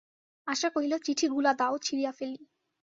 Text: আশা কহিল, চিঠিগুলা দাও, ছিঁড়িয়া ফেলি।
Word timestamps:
আশা 0.47 0.69
কহিল, 0.69 0.93
চিঠিগুলা 1.05 1.51
দাও, 1.53 1.75
ছিঁড়িয়া 1.77 2.11
ফেলি। 2.11 2.41